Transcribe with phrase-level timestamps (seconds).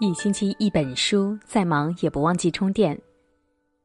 [0.00, 3.00] 一星期一本书，再忙也不忘记充电。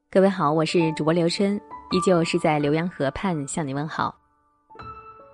[0.09, 1.55] 各位好，我是主播刘春，
[1.91, 4.17] 依旧是在浏阳河畔向你问好。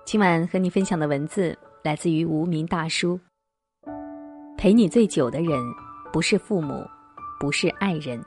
[0.04, 3.18] 今晚和你分享的文字来自于无名大叔。
[4.58, 5.58] 陪你最久的人，
[6.12, 6.86] 不是父母，
[7.40, 8.22] 不是爱人。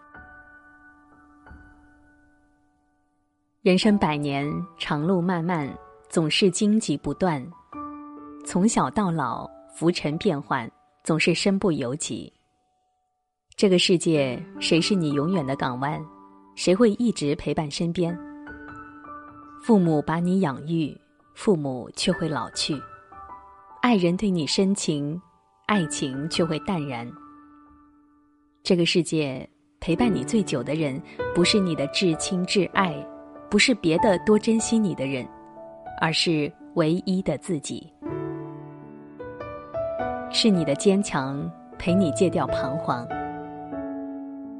[3.62, 5.72] 人生百年，长路漫漫，
[6.10, 7.46] 总是荆棘不断。
[8.44, 10.70] 从小到老，浮沉变幻，
[11.04, 12.34] 总是身不由己。
[13.60, 16.02] 这个世界，谁是你永远的港湾？
[16.56, 18.18] 谁会一直陪伴身边？
[19.62, 20.98] 父母把你养育，
[21.34, 22.82] 父母却会老去；
[23.82, 25.22] 爱人对你深情，
[25.66, 27.06] 爱情却会淡然。
[28.64, 29.46] 这个世界，
[29.82, 30.98] 陪伴你最久的人，
[31.36, 32.96] 不是你的至亲至爱，
[33.50, 35.28] 不是别的多珍惜你的人，
[36.00, 37.92] 而是唯一的自己。
[40.32, 43.06] 是你的坚强，陪你戒掉彷徨。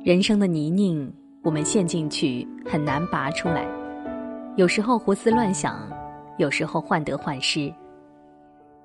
[0.02, 1.12] 人生的泥泞，
[1.44, 3.68] 我们陷进去很难拔出来。
[4.56, 5.78] 有时候胡思乱想，
[6.38, 7.72] 有时候患得患失。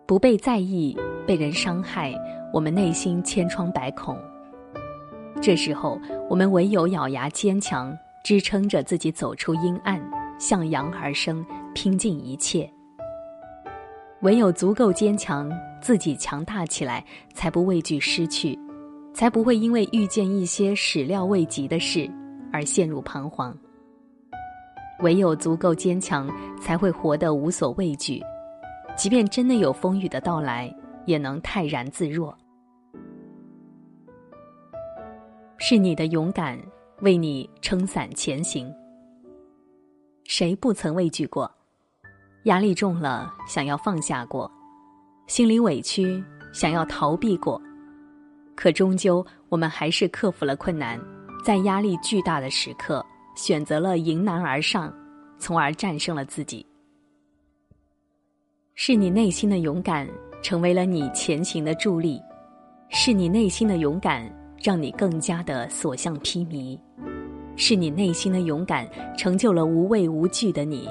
[0.06, 2.12] 不被在意，被人伤害，
[2.52, 4.18] 我们内心千疮百孔。
[5.40, 10.02] 这时候，我们唯有咬牙坚强，支撑着自己走出阴暗，
[10.40, 12.68] 向阳而生，拼尽一切。
[14.22, 15.48] 唯有足够坚强，
[15.80, 17.04] 自己强大起来，
[17.34, 18.58] 才不畏惧失去。
[19.14, 22.10] 才不会因为遇见一些始料未及的事
[22.52, 23.56] 而陷入彷徨。
[25.00, 26.28] 唯有足够坚强，
[26.60, 28.20] 才会活得无所畏惧，
[28.96, 30.74] 即便真的有风雨的到来，
[31.06, 32.36] 也能泰然自若。
[35.58, 36.58] 是你的勇敢
[37.00, 38.72] 为你撑伞前行。
[40.24, 41.50] 谁不曾畏惧过？
[42.44, 44.50] 压力重了，想要放下过；
[45.28, 47.60] 心里委屈，想要逃避过。
[48.55, 51.00] 可终究，我们还是克服了困难，
[51.44, 53.04] 在压力巨大的时刻，
[53.37, 54.92] 选择了迎难而上，
[55.38, 56.65] 从而战胜了自己。
[58.75, 60.09] 是你内心的勇敢，
[60.42, 62.19] 成为了你前行的助力；
[62.88, 64.28] 是你内心的勇敢，
[64.62, 66.78] 让你更加的所向披靡；
[67.56, 70.88] 是你内心的勇敢，成就了无畏无惧的你；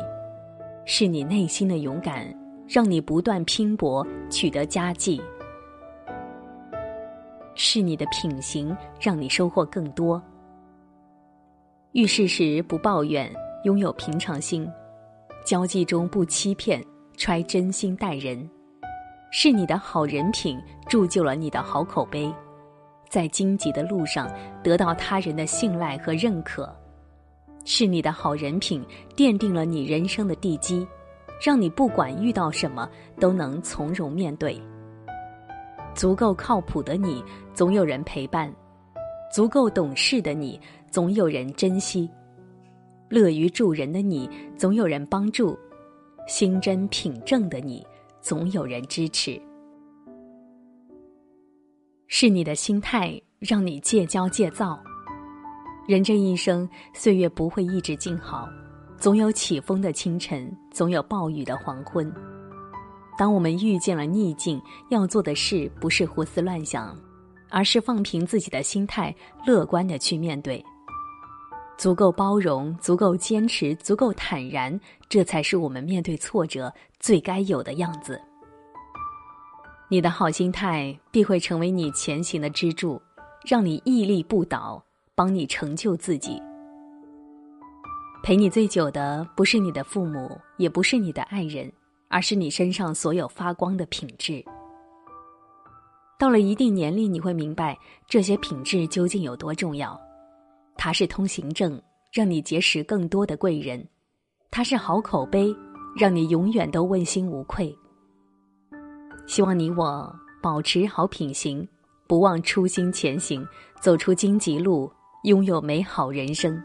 [0.86, 2.26] 是你内心的勇敢，
[2.68, 5.22] 让你不断拼搏，取得佳绩。
[7.66, 10.22] 是你的品行让你收获更多。
[11.94, 14.66] 遇事时不抱怨，拥有平常心；
[15.46, 16.84] 交际中不欺骗，
[17.16, 18.48] 揣真心待人。
[19.32, 22.30] 是你的好人品铸就了你的好口碑，
[23.08, 24.30] 在荆棘的路上
[24.62, 26.70] 得到他人的信赖和认可。
[27.64, 28.86] 是你的好人品
[29.16, 30.86] 奠定了你人生的地基，
[31.42, 32.90] 让你不管遇到什么
[33.22, 34.62] 都能从容面对。
[35.96, 37.24] 足够靠谱的你，
[37.54, 38.52] 总有人陪伴；
[39.32, 40.60] 足够懂事的你，
[40.90, 42.10] 总有人珍惜；
[43.10, 45.58] 乐于助人的你，总有人帮助；
[46.28, 47.86] 心真品正的你，
[48.22, 49.40] 总有人支持。
[52.08, 54.80] 是你的心态让你戒骄戒躁。
[55.88, 58.48] 人这一生，岁月不会一直静好，
[58.98, 62.33] 总有起风的清晨，总有暴雨的黄昏。
[63.18, 66.98] 当我们遇见了逆境，要做的事不是胡思乱想，
[67.50, 69.16] 而是放平自己的心态，
[69.46, 70.64] 乐观的去面对。
[71.78, 74.80] 足够包容，足够坚持，足够坦然，
[75.10, 78.20] 这才是我们面对挫折最该有的样子。
[79.90, 83.02] 你的好心态必会成为你前行的支柱，
[83.46, 86.42] 让你屹立不倒，帮你成就自己。
[88.24, 91.72] 陪你最久的不是你的父母，也不是你的爱人。
[92.14, 94.46] 而是你身上所有发光的品质。
[96.20, 97.76] 到了一定年龄，你会明白
[98.08, 100.00] 这些品质究竟有多重要。
[100.78, 101.82] 它是通行证，
[102.12, 103.82] 让你结识更多的贵人；
[104.52, 105.52] 它是好口碑，
[105.98, 107.76] 让你永远都问心无愧。
[109.26, 111.68] 希望你我保持好品行，
[112.08, 113.44] 不忘初心前行，
[113.82, 114.88] 走出荆棘路，
[115.24, 116.62] 拥有美好人生。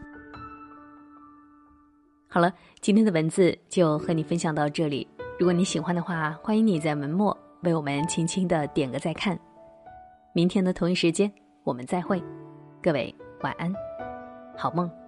[2.27, 5.07] 好了，今天的文字就和你分享到这里。
[5.39, 9.39] 如果你喜欢的话，欢迎你在文末为我们轻轻的点个再看。
[10.33, 11.31] 明天的同一时间，
[11.63, 12.21] 我们再会。
[12.83, 13.73] 各位晚安，
[14.57, 14.98] 好梦。